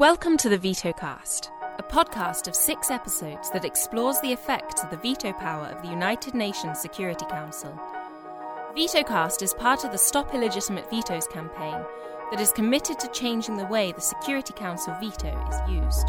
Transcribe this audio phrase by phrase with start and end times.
[0.00, 4.96] Welcome to the VetoCast, a podcast of six episodes that explores the effects of the
[4.96, 7.78] veto power of the United Nations Security Council.
[8.74, 11.84] VetoCast is part of the Stop Illegitimate Vetoes campaign
[12.30, 16.06] that is committed to changing the way the Security Council veto is used.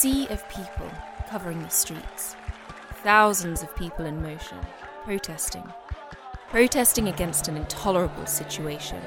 [0.00, 0.88] Sea of people
[1.28, 2.36] covering the streets.
[3.02, 4.56] Thousands of people in motion,
[5.02, 5.64] protesting.
[6.50, 9.02] Protesting against an intolerable situation.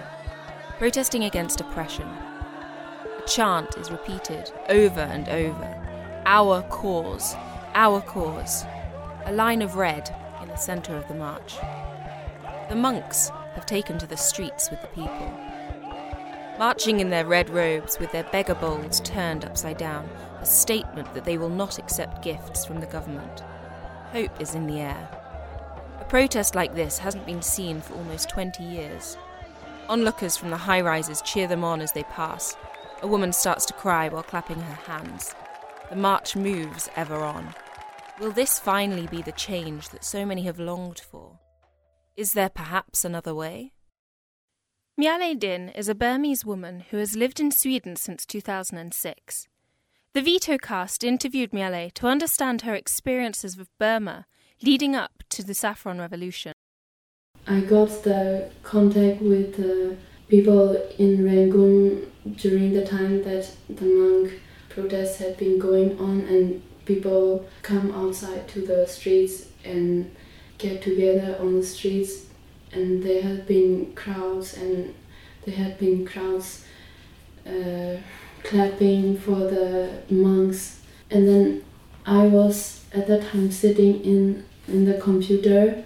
[0.77, 2.09] Protesting against oppression.
[2.09, 7.35] A chant is repeated over and over Our cause,
[7.73, 8.65] our cause.
[9.27, 11.55] A line of red in the centre of the march.
[12.67, 15.50] The monks have taken to the streets with the people
[16.61, 20.07] marching in their red robes with their beggar bowls turned upside down,
[20.41, 23.41] a statement that they will not accept gifts from the government.
[24.11, 25.09] Hope is in the air.
[25.99, 29.17] A protest like this hasn't been seen for almost 20 years.
[29.89, 32.55] Onlookers from the high rises cheer them on as they pass.
[33.01, 35.33] A woman starts to cry while clapping her hands.
[35.89, 37.55] The march moves ever on.
[38.19, 41.39] Will this finally be the change that so many have longed for?
[42.15, 43.73] Is there perhaps another way?
[44.97, 49.47] Mya Lay Din is a Burmese woman who has lived in Sweden since 2006.
[50.13, 54.25] The VetoCast interviewed Mya Lay to understand her experiences with Burma
[54.61, 56.51] leading up to the Saffron Revolution.
[57.47, 59.95] I got the contact with the
[60.27, 66.61] people in Rangoon during the time that the monk protests had been going on and
[66.85, 70.13] people come outside to the streets and
[70.57, 72.25] get together on the streets
[72.73, 74.93] and there had been crowds and
[75.45, 76.65] there had been crowds
[77.45, 77.97] uh,
[78.43, 80.79] clapping for the monks.
[81.09, 81.63] And then
[82.05, 85.83] i was at that time sitting in in the computer.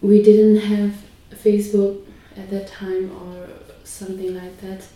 [0.00, 0.94] We didn't have
[1.34, 2.02] facebook
[2.36, 3.48] at that time or
[3.84, 4.86] something like that.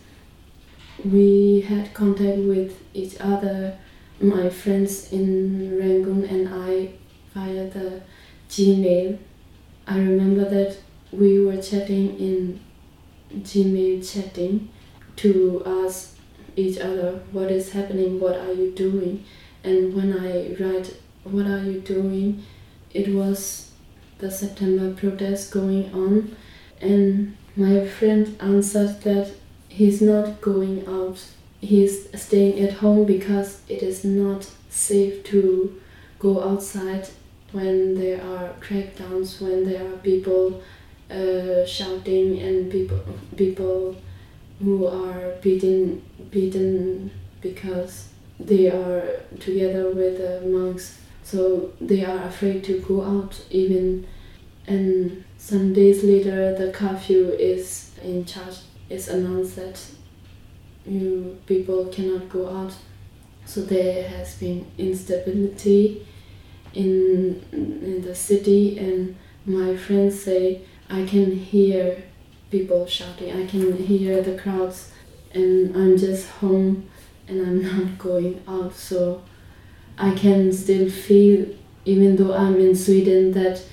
[1.05, 3.77] We had contact with each other
[4.19, 6.89] my friends in rangoon and i
[7.33, 8.01] via the
[8.49, 9.17] gmail.
[9.85, 10.77] I remember that
[11.11, 12.59] we were chatting in
[13.33, 14.69] Gmail chatting
[15.17, 16.17] to ask
[16.55, 19.25] each other what is happening, what are you doing,
[19.63, 22.43] and when I write what are you doing,
[22.93, 23.71] it was
[24.19, 26.35] the September protest going on,
[26.81, 29.33] and my friend answered that
[29.69, 31.23] he's not going out,
[31.59, 35.79] he's staying at home because it is not safe to
[36.19, 37.07] go outside
[37.51, 40.61] when there are crackdowns, when there are people
[41.09, 42.99] uh, shouting and people
[43.35, 43.95] people
[44.59, 46.01] who are beaten
[46.31, 48.09] beaten because
[48.39, 50.99] they are together with the monks.
[51.23, 54.07] So they are afraid to go out even.
[54.67, 58.57] And some days later the curfew is in charge
[58.89, 59.79] is announced that
[60.85, 62.73] you people cannot go out.
[63.45, 66.05] So there has been instability
[66.73, 68.77] in in the city.
[68.77, 72.03] And my friends say I can hear
[72.49, 73.31] people shouting.
[73.31, 74.91] I can hear the crowds,
[75.33, 76.89] and I'm just home
[77.27, 78.73] and I'm not going out.
[78.73, 79.23] So
[79.97, 81.47] I can still feel,
[81.85, 83.63] even though I'm in Sweden, that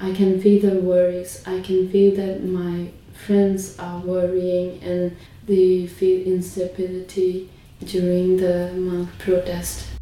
[0.00, 1.42] I can feel the worries.
[1.46, 7.50] I can feel that my friends are worrying and they feel instability
[7.84, 9.97] during the monk protest.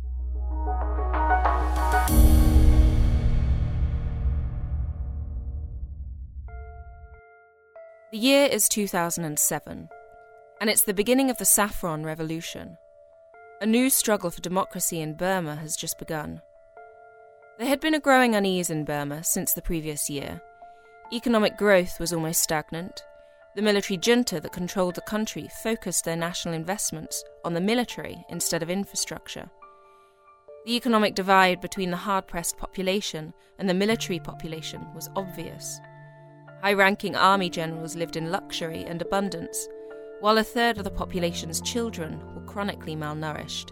[8.17, 9.91] The year is 2007,
[10.59, 12.79] and it's the beginning of the Saffron Revolution.
[13.61, 16.41] A new struggle for democracy in Burma has just begun.
[17.59, 20.41] There had been a growing unease in Burma since the previous year.
[21.13, 23.05] Economic growth was almost stagnant.
[23.55, 28.63] The military junta that controlled the country focused their national investments on the military instead
[28.63, 29.51] of infrastructure.
[30.65, 35.79] The economic divide between the hard pressed population and the military population was obvious.
[36.67, 39.69] High ranking army generals lived in luxury and abundance,
[40.19, 43.71] while a third of the population's children were chronically malnourished.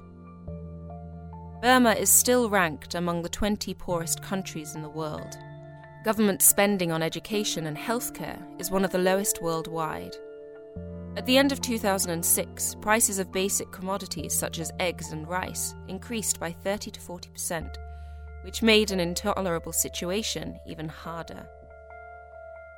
[1.61, 5.37] Burma is still ranked among the 20 poorest countries in the world.
[6.05, 10.14] Government spending on education and healthcare is one of the lowest worldwide.
[11.17, 16.38] At the end of 2006, prices of basic commodities such as eggs and rice increased
[16.38, 17.75] by 30 to 40%,
[18.44, 21.44] which made an intolerable situation even harder.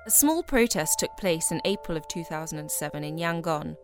[0.06, 3.76] A small protest took place in April of 2007 in Yangon,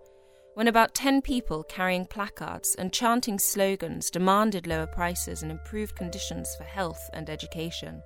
[0.55, 6.55] when about 10 people carrying placards and chanting slogans demanded lower prices and improved conditions
[6.57, 8.01] for health and education.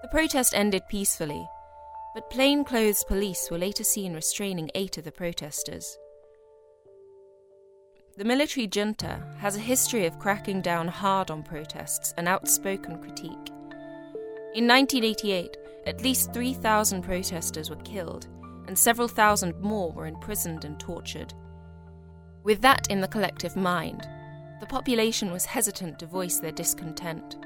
[0.00, 1.46] The protest ended peacefully,
[2.14, 5.98] but plainclothes police were later seen restraining eight of the protesters.
[8.16, 13.50] The military junta has a history of cracking down hard on protests and outspoken critique.
[14.54, 18.28] In 1988, at least 3,000 protesters were killed,
[18.66, 21.34] and several thousand more were imprisoned and tortured.
[22.42, 24.08] With that in the collective mind,
[24.60, 27.36] the population was hesitant to voice their discontent.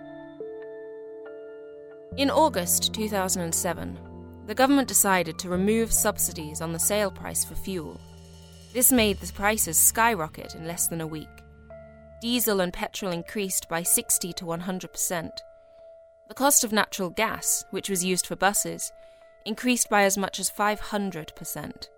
[2.16, 3.98] In August 2007,
[4.46, 8.00] the government decided to remove subsidies on the sale price for fuel
[8.74, 11.28] this made the prices skyrocket in less than a week.
[12.20, 15.30] Diesel and petrol increased by 60 to 100%.
[16.28, 18.92] The cost of natural gas, which was used for buses,
[19.44, 21.88] increased by as much as 500%.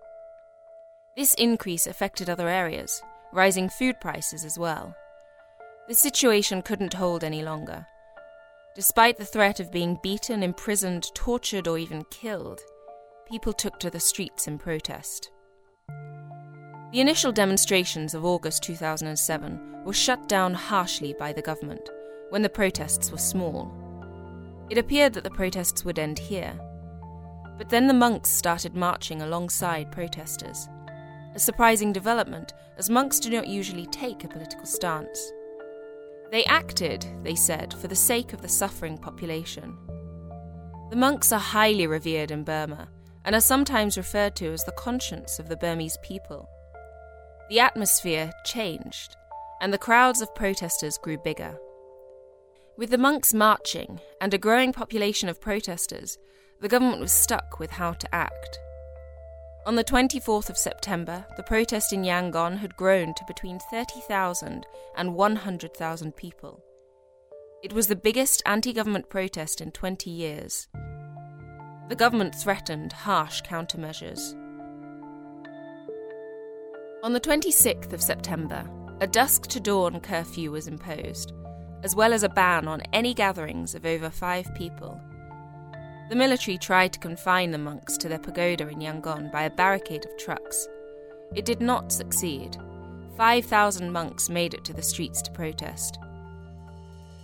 [1.15, 3.01] This increase affected other areas,
[3.31, 4.95] rising food prices as well.
[5.87, 7.87] The situation couldn't hold any longer.
[8.75, 12.59] Despite the threat of being beaten, imprisoned, tortured, or even killed,
[13.27, 15.31] people took to the streets in protest.
[16.91, 21.89] The initial demonstrations of August 2007 were shut down harshly by the government
[22.29, 23.86] when the protests were small.
[24.69, 26.59] It appeared that the protests would end here.
[27.57, 30.67] But then the monks started marching alongside protesters.
[31.33, 35.31] A surprising development, as monks do not usually take a political stance.
[36.31, 39.77] They acted, they said, for the sake of the suffering population.
[40.89, 42.89] The monks are highly revered in Burma
[43.23, 46.47] and are sometimes referred to as the conscience of the Burmese people.
[47.49, 49.15] The atmosphere changed,
[49.61, 51.57] and the crowds of protesters grew bigger.
[52.77, 56.17] With the monks marching and a growing population of protesters,
[56.61, 58.59] the government was stuck with how to act.
[59.65, 64.65] On the 24th of September, the protest in Yangon had grown to between 30,000
[64.95, 66.63] and 100,000 people.
[67.63, 70.67] It was the biggest anti government protest in 20 years.
[71.89, 74.33] The government threatened harsh countermeasures.
[77.03, 78.69] On the 26th of September,
[79.01, 81.33] a dusk to dawn curfew was imposed,
[81.83, 84.99] as well as a ban on any gatherings of over five people.
[86.09, 90.05] The military tried to confine the monks to their pagoda in Yangon by a barricade
[90.05, 90.67] of trucks.
[91.35, 92.57] It did not succeed.
[93.17, 95.99] 5,000 monks made it to the streets to protest.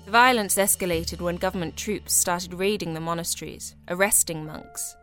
[0.06, 4.98] The violence escalated when government troops started raiding the monasteries, arresting monks.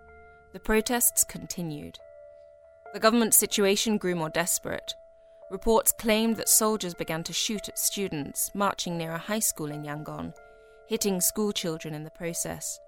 [0.52, 1.98] The protests continued.
[2.92, 4.92] The government situation grew more desperate.
[5.50, 9.82] Reports claimed that soldiers began to shoot at students marching near a high school in
[9.82, 10.32] Yangon,
[10.86, 12.78] hitting schoolchildren in the process.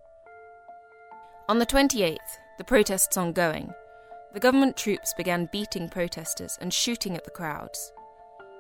[1.48, 2.18] On the 28th,
[2.58, 3.72] the protests ongoing,
[4.32, 7.92] the government troops began beating protesters and shooting at the crowds.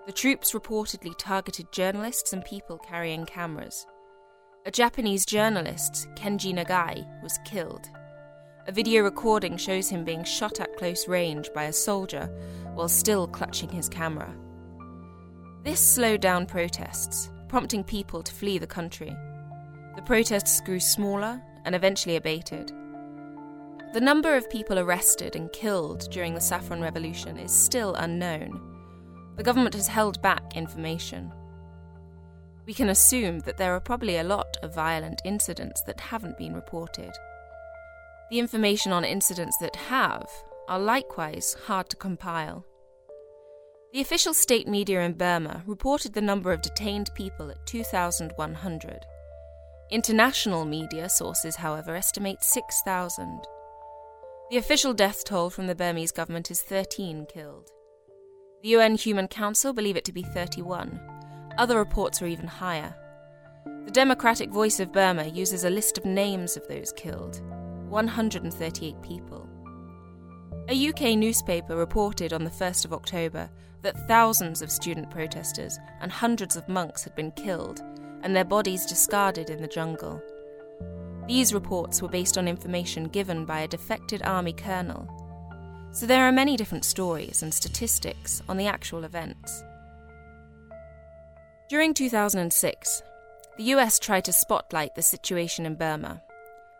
[0.06, 3.86] The troops reportedly targeted journalists and people carrying cameras.
[4.66, 7.88] A Japanese journalist, Kenji Nagai, was killed
[8.68, 12.26] a video recording shows him being shot at close range by a soldier
[12.74, 14.32] while still clutching his camera.
[15.64, 19.14] This slowed down protests, prompting people to flee the country.
[19.96, 22.72] The protests grew smaller and eventually abated.
[23.94, 28.60] The number of people arrested and killed during the Saffron Revolution is still unknown.
[29.36, 31.32] The government has held back information.
[32.64, 36.54] We can assume that there are probably a lot of violent incidents that haven't been
[36.54, 37.12] reported.
[38.32, 40.26] The information on incidents that have
[40.66, 42.64] are likewise hard to compile.
[43.92, 49.04] The official state media in Burma reported the number of detained people at 2,100.
[49.90, 53.42] International media sources, however, estimate 6,000.
[54.50, 57.68] The official death toll from the Burmese government is 13 killed.
[58.62, 60.98] The UN Human Council believe it to be 31.
[61.58, 62.94] Other reports are even higher.
[63.84, 67.42] The Democratic Voice of Burma uses a list of names of those killed.
[67.92, 69.46] 138 people.
[70.70, 73.50] A UK newspaper reported on the 1st of October
[73.82, 77.82] that thousands of student protesters and hundreds of monks had been killed
[78.22, 80.22] and their bodies discarded in the jungle.
[81.28, 85.06] These reports were based on information given by a defected army colonel.
[85.92, 89.62] So there are many different stories and statistics on the actual events.
[91.68, 93.02] During 2006,
[93.58, 96.22] the US tried to spotlight the situation in Burma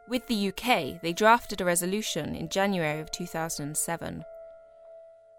[0.09, 4.25] with the UK, they drafted a resolution in January of 2007.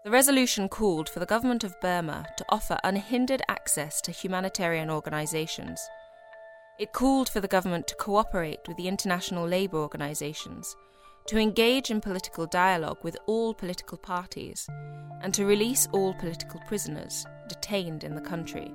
[0.04, 5.80] The resolution called for the government of Burma to offer unhindered access to humanitarian organisations.
[6.78, 10.74] It called for the government to cooperate with the international labour organisations,
[11.26, 14.68] to engage in political dialogue with all political parties,
[15.22, 18.72] and to release all political prisoners detained in the country,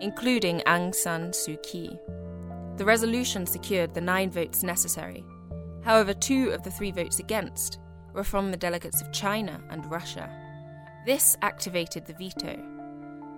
[0.00, 1.98] including Aung San Suu Kyi.
[2.78, 5.24] The resolution secured the nine votes necessary.
[5.82, 7.80] However, two of the three votes against
[8.14, 10.30] were from the delegates of China and Russia.
[11.04, 12.56] This activated the veto.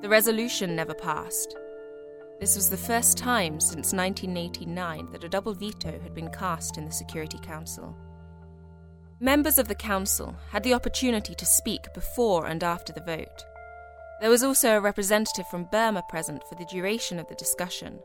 [0.02, 1.56] The resolution never passed.
[2.38, 6.84] This was the first time since 1989 that a double veto had been cast in
[6.84, 7.96] the Security Council.
[9.20, 13.44] Members of the Council had the opportunity to speak before and after the vote.
[14.20, 18.00] There was also a representative from Burma present for the duration of the discussion.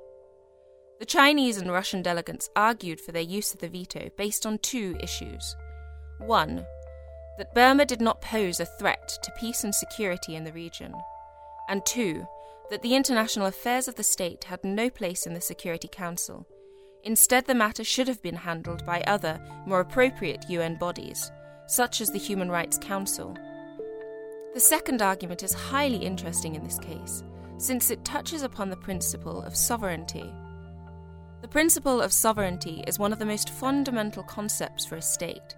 [1.00, 4.96] The Chinese and Russian delegates argued for their use of the veto based on two
[5.02, 5.56] issues.
[6.20, 6.66] One,
[7.38, 10.94] that Burma did not pose a threat to peace and security in the region,
[11.68, 12.25] and two,
[12.70, 16.48] that the international affairs of the state had no place in the Security Council.
[17.04, 21.32] Instead, the matter should have been handled by other, more appropriate UN bodies,
[21.68, 23.36] such as the Human Rights Council.
[24.54, 27.22] The second argument is highly interesting in this case,
[27.58, 30.34] since it touches upon the principle of sovereignty.
[31.42, 35.56] The principle of sovereignty is one of the most fundamental concepts for a state.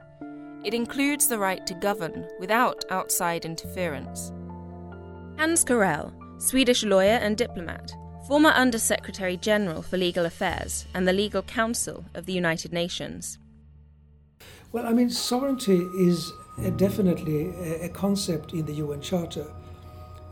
[0.64, 4.32] It includes the right to govern without outside interference.
[5.38, 7.92] Hans Corell, Swedish lawyer and diplomat,
[8.28, 13.40] former Under Secretary General for Legal Affairs and the Legal Counsel of the United Nations.
[14.72, 19.46] Well, I mean, sovereignty is a definitely a, a, concept in the UN Charter.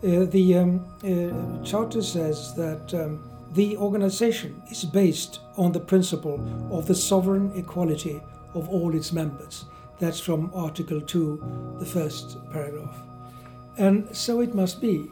[0.04, 3.24] Uh, the um, uh, Charter says that um,
[3.56, 6.40] the organization is based on the principle
[6.72, 8.22] of the sovereign equality
[8.54, 9.64] of all its members.
[9.98, 12.98] That's from Article 2, the first paragraph.
[13.78, 15.10] And so it must be.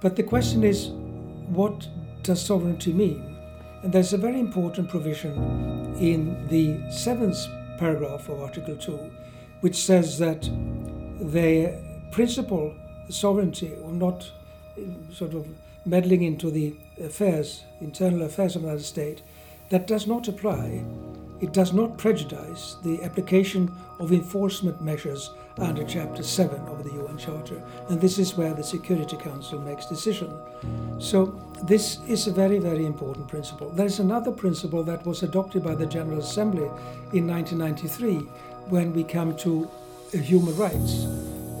[0.00, 0.88] But the question is,
[1.48, 1.88] what
[2.22, 3.38] does sovereignty mean?
[3.82, 5.32] And there's a very important provision
[5.98, 7.38] in the seventh
[7.78, 8.92] paragraph of Article 2,
[9.62, 11.74] which says that the
[12.12, 12.74] principle,
[13.08, 14.30] sovereignty, of not
[14.76, 15.46] uh, sort of
[15.84, 19.22] meddling into the affairs, internal affairs of another state,
[19.70, 20.84] that does not apply
[21.40, 27.16] it does not prejudice the application of enforcement measures under Chapter 7 of the UN
[27.16, 30.30] Charter, and this is where the Security Council makes decision.
[30.98, 33.70] So this is a very, very important principle.
[33.70, 36.68] There is another principle that was adopted by the General Assembly
[37.14, 38.16] in 1993
[38.68, 39.70] when we come to
[40.12, 41.06] human rights.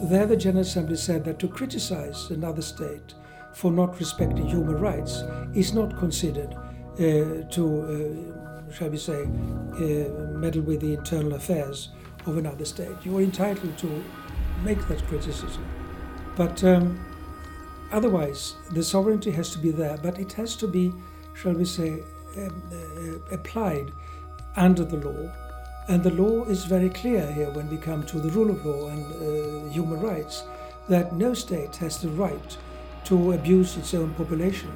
[0.02, 3.14] There the General Assembly said that to criticize another state
[3.54, 5.22] for not respecting human rights
[5.54, 8.40] is not considered uh, to uh,
[8.72, 11.90] shall we say, uh, meddle with the internal affairs
[12.26, 12.94] of another state.
[13.02, 14.04] You are entitled to
[14.62, 15.64] make that criticism.
[16.36, 17.04] But um,
[17.92, 20.92] otherwise, the sovereignty has to be there, but it has to be,
[21.34, 22.02] shall we say,
[22.36, 23.90] um, uh, applied
[24.56, 25.30] under the law.
[25.88, 28.88] And the law is very clear here when we come to the rule of law
[28.88, 30.44] and uh, human rights
[30.88, 32.56] that no state has the right
[33.04, 34.70] to abuse its own population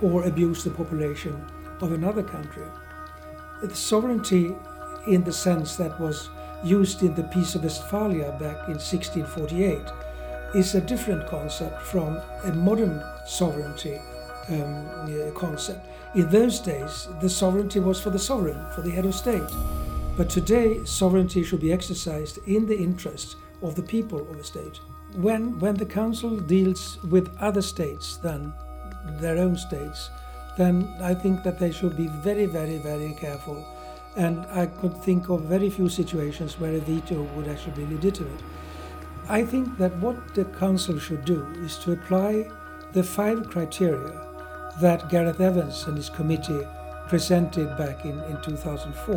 [0.00, 1.44] or abuse the population
[1.80, 2.64] of another country
[3.62, 4.54] the sovereignty
[5.06, 6.30] in the sense that was
[6.64, 9.80] used in the Peace of Westphalia back in 1648
[10.54, 14.00] is a different concept from a modern sovereignty
[14.48, 15.86] um, concept.
[16.14, 19.50] In those days, the sovereignty was for the sovereign, for the head of state.
[20.16, 24.80] But today, sovereignty should be exercised in the interest of the people of a state.
[25.14, 28.52] When, when the Council deals with other states than
[29.20, 30.10] their own states,
[30.56, 33.66] then I think that they should be very, very, very careful.
[34.16, 38.40] And I could think of very few situations where a veto would actually be legitimate.
[39.28, 42.50] I think that what the Council should do is to apply
[42.92, 44.24] the five criteria
[44.80, 46.66] that Gareth Evans and his committee
[47.08, 49.14] presented back in, in 2004.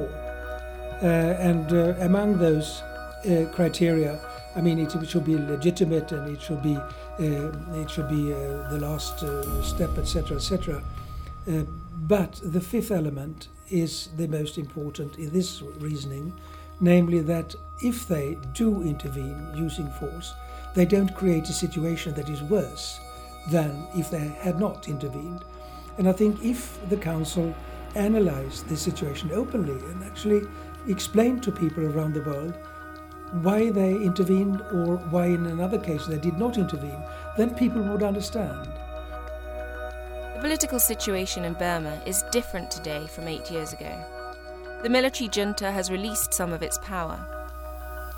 [1.01, 4.19] Uh, and uh, among those uh, criteria,
[4.55, 8.33] I mean, it, it, should be legitimate and it should be, uh, it should be
[8.33, 10.83] uh, the last uh, step, etc., etc.
[11.47, 11.63] Uh,
[12.07, 16.33] but the fifth element is the most important in this reasoning,
[16.81, 20.33] namely that if they do intervene using force,
[20.75, 22.99] they don't create a situation that is worse
[23.49, 25.43] than if they had not intervened.
[25.97, 27.55] And I think if the Council
[27.95, 30.41] analysed the situation openly and actually
[30.87, 32.53] explained to people around the world
[33.31, 37.03] why they intervened or why in another case they did not intervene,
[37.37, 38.67] then people would understand.
[40.35, 43.93] The political situation in Burma is different today from eight years ago.
[44.83, 47.27] The military junta has released some of its power.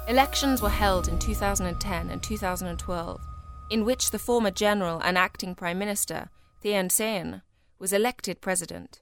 [0.08, 3.22] Elections were held in 2010 and 2012,
[3.70, 6.29] in which the former general and acting prime minister,
[6.62, 7.41] Thein Sein,
[7.77, 9.01] was elected president.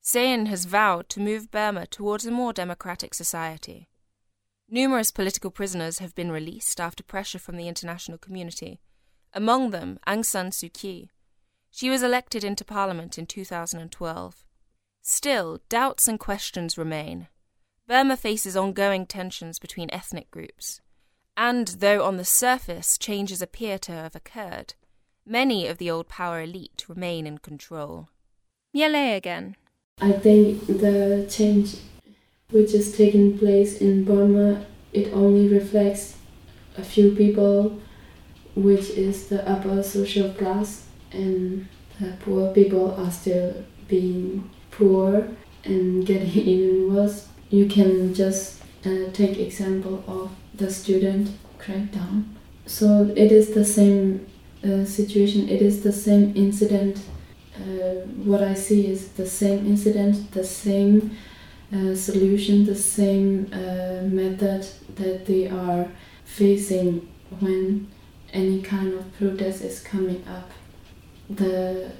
[0.00, 3.88] Sein has vowed to move Burma towards a more democratic society.
[4.74, 8.80] Numerous political prisoners have been released after pressure from the international community,
[9.32, 11.08] among them Aung San Suu Kyi.
[11.70, 14.44] She was elected into parliament in 2012.
[15.00, 17.28] Still, doubts and questions remain.
[17.86, 20.80] Burma faces ongoing tensions between ethnic groups.
[21.36, 24.74] And though on the surface changes appear to have occurred,
[25.24, 28.08] many of the old power elite remain in control.
[28.72, 29.54] Mya Lay again.
[30.00, 31.76] I think the change
[32.50, 36.16] which is taking place in Burma, it only reflects
[36.76, 37.80] a few people,
[38.54, 41.68] which is the upper social class, and
[42.00, 45.28] the poor people are still being poor
[45.64, 47.28] and getting even worse.
[47.50, 52.24] You can just uh, take example of the student crackdown.
[52.66, 54.26] So it is the same
[54.64, 55.48] uh, situation.
[55.48, 57.00] It is the same incident
[57.56, 61.16] uh, what I see is the same incident, the same
[61.94, 64.66] solution, the same uh, method
[64.96, 65.88] that they are
[66.24, 67.08] facing
[67.40, 67.88] when
[68.32, 70.50] any kind of protest is coming up.
[71.30, 71.90] The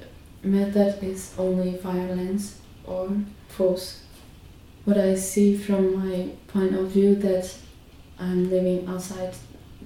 [0.43, 3.11] method is only violence or
[3.49, 4.03] force.
[4.85, 7.57] What I see from my point of view that
[8.19, 9.35] I'm living outside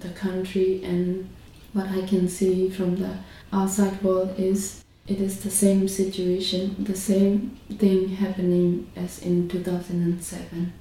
[0.01, 1.29] the country and
[1.73, 3.19] what I can see from the
[3.53, 10.73] outside world is it is the same situation, the same thing happening as in 2007.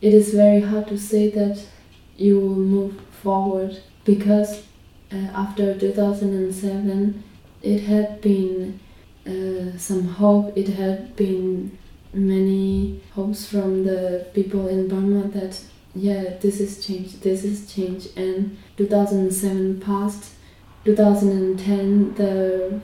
[0.00, 1.64] It is very hard to say that
[2.16, 4.64] you will move forward because
[5.12, 7.22] uh, after 2007
[7.62, 8.80] it had been
[9.26, 11.78] uh, some hope, it had been
[12.12, 15.60] many hopes from the people in Burma that
[15.94, 20.32] yeah, this is change, this is change, and 2007 passed.
[20.84, 22.80] 2010 the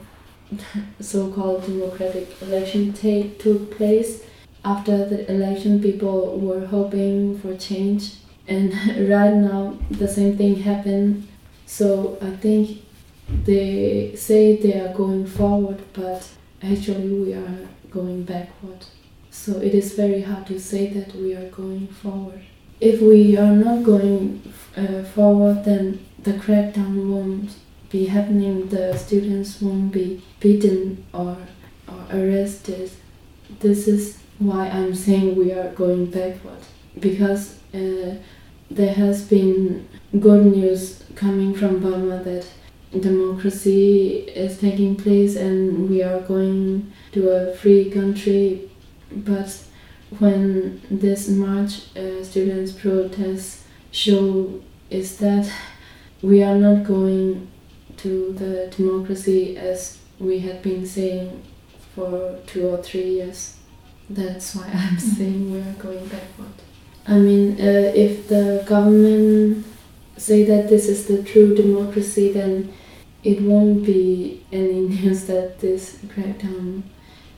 [0.99, 4.23] so-called democratic election take, took place.
[4.65, 8.15] After the election, people were hoping for change,
[8.47, 8.73] and
[9.09, 11.27] right now the same thing happened.
[11.65, 12.83] So I think
[13.45, 16.27] they say they are going forward, but
[16.61, 18.85] actually we are going backward.
[19.31, 22.41] So it is very hard to say that we are going forward.
[22.79, 24.41] If we are not going
[24.77, 27.51] uh, forward, then the crackdown won't
[27.93, 31.37] be happening, the students won't be beaten or,
[31.87, 32.89] or arrested.
[33.59, 36.63] This is why I'm saying we are going backward
[36.99, 38.15] because uh,
[38.71, 39.87] there has been
[40.19, 42.47] good news coming from Burma that
[42.99, 48.71] democracy is taking place and we are going to a free country.
[49.11, 49.55] But
[50.17, 55.51] when this March uh, students' protests show is that
[56.23, 57.49] we are not going
[58.03, 61.41] to the democracy as we had been saying
[61.95, 63.57] for two or three years.
[64.09, 66.57] That's why I'm saying we're going backward.
[67.07, 69.65] I mean, uh, if the government
[70.17, 72.73] say that this is the true democracy, then
[73.23, 76.83] it won't be any news that this crackdown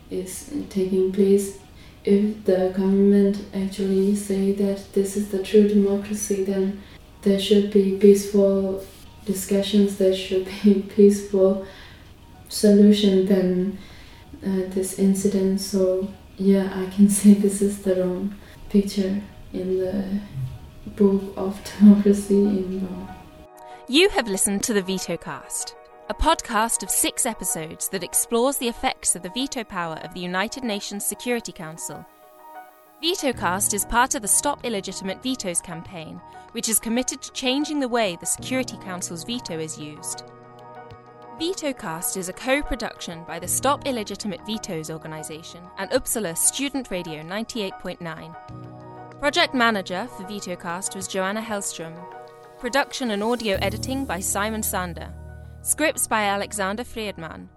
[0.09, 1.59] is taking place.
[2.03, 6.81] If the government actually say that this is the true democracy, then
[7.21, 8.83] there should be peaceful
[9.25, 11.65] discussions that should be peaceful
[12.49, 13.77] solution than
[14.45, 16.07] uh, this incident so
[16.37, 18.35] yeah i can say this is the wrong
[18.69, 19.21] picture
[19.53, 20.19] in the
[20.91, 23.09] book of democracy in Rome.
[23.87, 25.75] You have listened to the Veto Cast,
[26.09, 30.19] a podcast of six episodes that explores the effects of the veto power of the
[30.19, 32.05] United Nations Security Council
[33.03, 36.21] VetoCast is part of the Stop Illegitimate Vetoes campaign,
[36.53, 40.23] which is committed to changing the way the Security Council's veto is used.
[41.37, 47.21] VetoCast is a co production by the Stop Illegitimate Vetoes organisation and Uppsala Student Radio
[47.21, 49.19] 98.9.
[49.19, 51.93] Project manager for VetoCast was Joanna Hellström.
[52.59, 55.13] Production and audio editing by Simon Sander.
[55.63, 57.49] Scripts by Alexander Friedman.